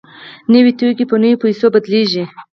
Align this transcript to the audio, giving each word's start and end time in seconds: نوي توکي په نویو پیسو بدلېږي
نوي 0.53 0.71
توکي 0.79 1.05
په 1.07 1.15
نویو 1.21 1.41
پیسو 1.43 1.65
بدلېږي 1.75 2.23